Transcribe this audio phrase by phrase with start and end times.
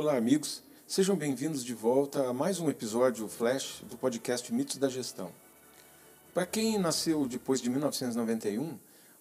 [0.00, 0.62] Olá, amigos.
[0.86, 5.30] Sejam bem-vindos de volta a mais um episódio Flash do podcast Mitos da Gestão.
[6.32, 8.78] Para quem nasceu depois de 1991,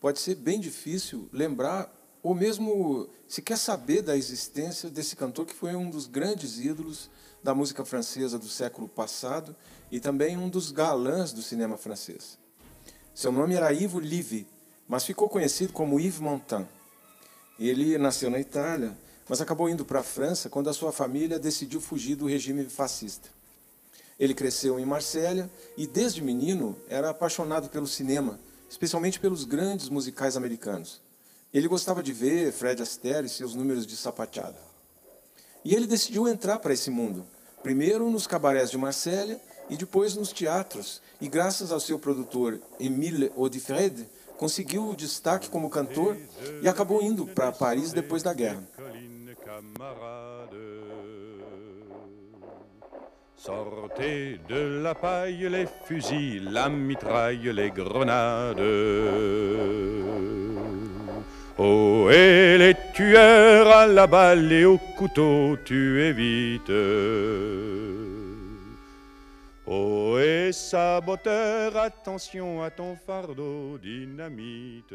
[0.00, 5.52] pode ser bem difícil lembrar ou mesmo se quer saber da existência desse cantor que
[5.52, 7.10] foi um dos grandes ídolos
[7.44, 9.54] da música francesa do século passado
[9.90, 12.38] e também um dos galãs do cinema francês.
[13.14, 14.46] Seu nome era Ivo Livy,
[14.88, 16.66] mas ficou conhecido como Yves Montand.
[17.58, 18.96] Ele nasceu na Itália,
[19.28, 23.28] mas acabou indo para a França quando a sua família decidiu fugir do regime fascista.
[24.18, 30.36] Ele cresceu em Marsella e, desde menino, era apaixonado pelo cinema, especialmente pelos grandes musicais
[30.36, 31.00] americanos.
[31.52, 34.58] Ele gostava de ver Fred Astaire e seus números de sapateada.
[35.64, 37.26] E ele decidiu entrar para esse mundo,
[37.62, 43.32] primeiro nos cabarés de Marsella e depois nos teatros, e graças ao seu produtor Emile
[43.36, 46.16] Audifred, conseguiu o destaque como cantor
[46.62, 48.62] e acabou indo para Paris depois da guerra.
[53.44, 58.60] Sortez de la paille les fusils, la mitraille, les grenades.
[61.58, 66.70] Oh, et les tueurs à la balle et au couteau, tu évites.
[69.66, 74.94] Oh, et saboteur, attention à ton fardeau dynamite.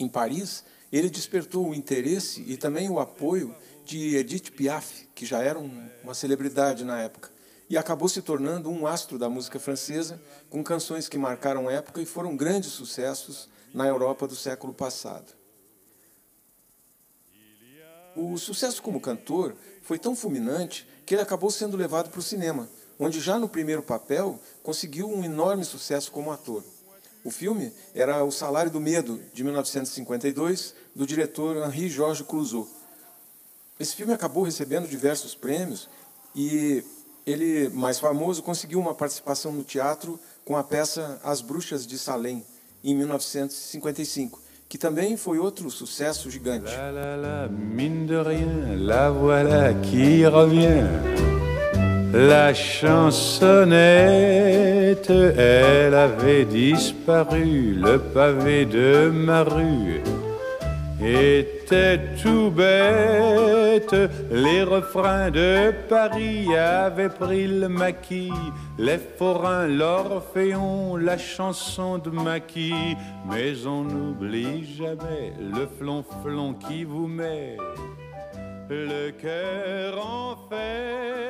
[0.00, 5.42] Em Paris, ele despertou o interesse e também o apoio de Edith Piaf, que já
[5.42, 7.30] era um, uma celebridade na época,
[7.68, 12.06] e acabou se tornando um astro da música francesa, com canções que marcaram época e
[12.06, 15.34] foram grandes sucessos na Europa do século passado.
[18.16, 22.70] O sucesso como cantor foi tão fulminante que ele acabou sendo levado para o cinema,
[22.98, 26.64] onde já no primeiro papel conseguiu um enorme sucesso como ator.
[27.24, 32.68] O filme era O Salário do Medo, de 1952, do diretor Henri Georges Clouzot.
[33.78, 35.88] Esse filme acabou recebendo diversos prêmios
[36.34, 36.84] e
[37.26, 42.44] ele, mais famoso, conseguiu uma participação no teatro com a peça As Bruxas de Salem,
[42.82, 46.72] em 1955, que também foi outro sucesso gigante.
[46.74, 51.29] La, la, la, mine de rien, la voilà qui revient.
[52.12, 53.52] La chansonnette,
[55.10, 60.02] elle avait disparu, le pavé de ma rue
[61.00, 63.94] était tout bête.
[64.30, 68.32] Les refrains de Paris avaient pris le maquis,
[68.78, 72.96] les forains, l'orphéon, la chanson de maquis.
[73.30, 77.56] Mais on n'oublie jamais le flonflon qui vous met
[78.68, 81.29] le cœur en fête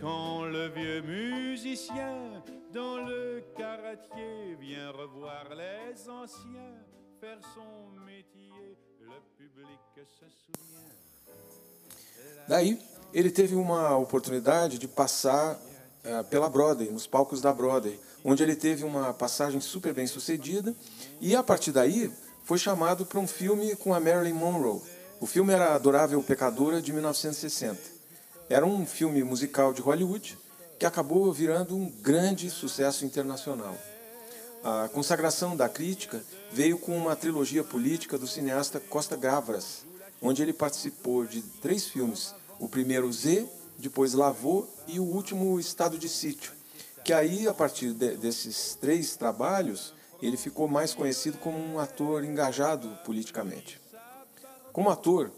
[0.00, 6.74] quand le vieux musicien dans le caratier vient revoir les anciens
[7.20, 8.76] faire son métier.
[9.00, 10.90] Le public se souvient.
[12.48, 12.78] Daí,
[13.12, 15.58] ele teve uma oportunidade de passar
[16.04, 20.74] eh, pela Broadway, nos palcos da Broadway, onde ele teve uma passagem super bem sucedida,
[21.20, 22.10] e a partir daí
[22.44, 24.80] foi chamado para um filme com a Marilyn Monroe.
[25.20, 27.99] O filme era Adorável Pecadora, de 1960.
[28.50, 30.36] Era um filme musical de Hollywood
[30.76, 33.78] que acabou virando um grande sucesso internacional.
[34.64, 39.86] A consagração da crítica veio com uma trilogia política do cineasta Costa Gavras,
[40.20, 43.46] onde ele participou de três filmes: o primeiro Z,
[43.78, 46.50] depois Lavô e o último Estado de Sítio.
[47.04, 52.24] Que aí, a partir de, desses três trabalhos, ele ficou mais conhecido como um ator
[52.24, 53.80] engajado politicamente.
[54.72, 55.30] Como ator,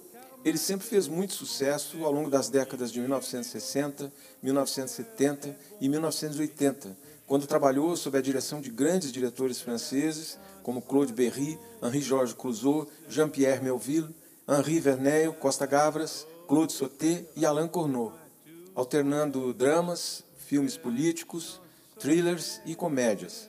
[0.44, 7.46] ele sempre fez muito sucesso ao longo das décadas de 1960, 1970 e 1980, quando
[7.46, 14.14] trabalhou sob a direção de grandes diretores franceses como Claude Berry, Henri-Georges Clouzot, Jean-Pierre Melville,
[14.48, 18.12] Henri Verneuil, Costa Gavras, Claude Sauté e Alain Corneau,
[18.74, 21.60] alternando dramas, filmes políticos,
[21.98, 23.48] thrillers e comédias.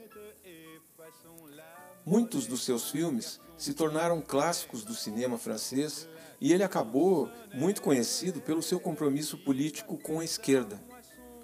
[2.05, 6.07] Muitos dos seus filmes se tornaram clássicos do cinema francês
[6.39, 10.79] e ele acabou muito conhecido pelo seu compromisso político com a esquerda.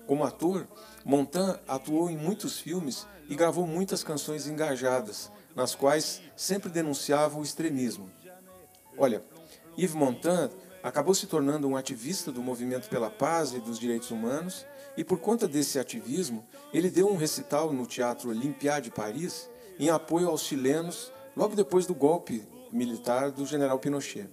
[0.05, 0.67] Como ator,
[1.05, 7.43] Montand atuou em muitos filmes e gravou muitas canções engajadas, nas quais sempre denunciava o
[7.43, 8.09] extremismo.
[8.97, 9.23] Olha,
[9.77, 10.49] Yves Montand
[10.81, 14.65] acabou se tornando um ativista do movimento pela paz e dos direitos humanos,
[14.97, 19.89] e por conta desse ativismo, ele deu um recital no Teatro Olympia de Paris em
[19.89, 24.27] apoio aos chilenos logo depois do golpe militar do general Pinochet.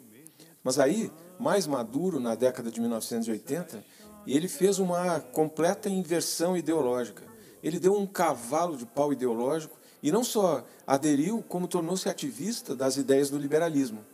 [0.61, 1.08] Mas aí,
[1.38, 3.85] mais maduro, na década de 1980,
[4.26, 7.23] ele fez uma completa inversão ideológica.
[7.62, 12.97] Ele deu um cavalo de pau ideológico e não só aderiu, como tornou-se ativista das
[12.97, 14.05] ideias do liberalismo.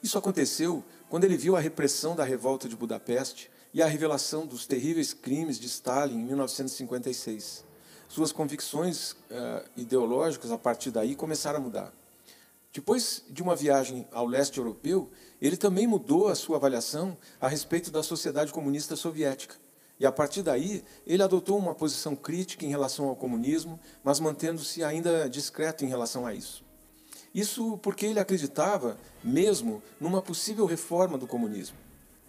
[0.00, 4.64] Isso aconteceu quando ele viu a repressão da revolta de Budapeste e a revelação dos
[4.64, 7.71] terríveis crimes de Stalin em 1956.
[8.12, 11.90] Suas convicções uh, ideológicas, a partir daí, começaram a mudar.
[12.70, 15.10] Depois de uma viagem ao leste europeu,
[15.40, 19.54] ele também mudou a sua avaliação a respeito da sociedade comunista soviética.
[19.98, 24.84] E a partir daí, ele adotou uma posição crítica em relação ao comunismo, mas mantendo-se
[24.84, 26.62] ainda discreto em relação a isso.
[27.34, 31.78] Isso porque ele acreditava mesmo numa possível reforma do comunismo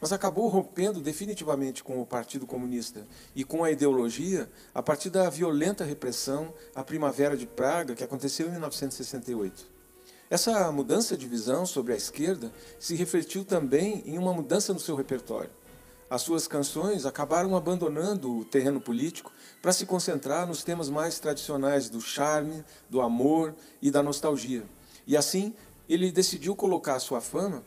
[0.04, 5.30] mas acabou rompendo definitivamente com o Partido Comunista e com a ideologia a partir da
[5.30, 9.66] violenta repressão à Primavera de Praga, que aconteceu em 1968.
[10.30, 14.94] Essa mudança de visão sobre a esquerda se refletiu também em uma mudança no seu
[14.94, 15.52] repertório.
[16.10, 21.90] As suas canções acabaram abandonando o terreno político para se concentrar nos temas mais tradicionais
[21.90, 24.66] do charme, do amor e da nostalgia.
[25.08, 25.56] E assim,
[25.88, 27.64] ele decidiu colocar sua fama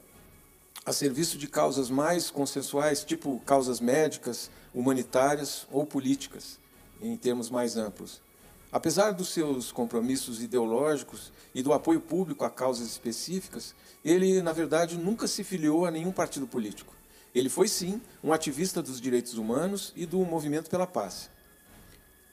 [0.87, 6.61] a serviço de causas mais consensuais, tipo causas médicas, humanitárias ou políticas,
[7.03, 8.23] em termos mais amplos.
[8.71, 13.75] Apesar dos seus compromissos ideológicos e do apoio público a causas específicas,
[14.05, 16.95] ele, na verdade, nunca se filiou a nenhum partido político.
[17.35, 21.29] Ele foi, sim, um ativista dos direitos humanos e do movimento pela paz.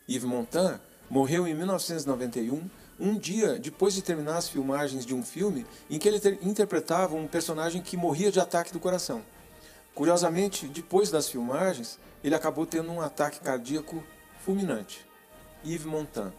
[0.07, 0.79] Yves Montand
[1.09, 2.69] morreu em 1991
[3.03, 7.27] um dia depois de terminar as filmagens de um filme em que ele interpretava um
[7.27, 9.21] personagem que morria de ataque do coração.
[9.94, 14.01] Curiosamente, depois das filmagens, ele acabou tendo um ataque cardíaco
[14.44, 15.05] fulminante.
[15.65, 16.31] Yves Montand.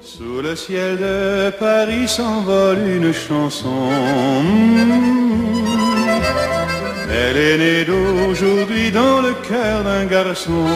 [0.00, 3.90] Sous le ciel de Paris s'envole une chanson.
[7.10, 10.66] Elle est née d'aujourd'hui dans le cœur d'un garçon.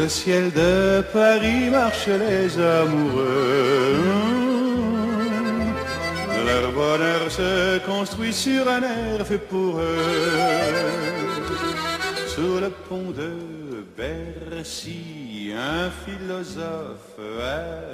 [0.00, 3.98] Sous le ciel de Paris marchent les amoureux.
[6.46, 9.98] Leur bonheur se construit sur un air fait pour eux.
[12.28, 17.20] Sur le pont de Bercy, un philosophe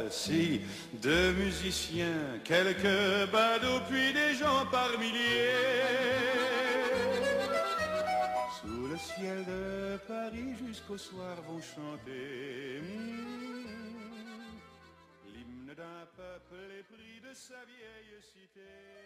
[0.06, 0.60] assis,
[1.02, 6.45] deux musiciens, quelques badauds, puis des gens par milliers
[8.96, 13.66] le ciel de Paris jusqu'au soir vont chanter hmm,
[15.34, 19.05] l'hymne d'un peuple épris de sa vieille cité.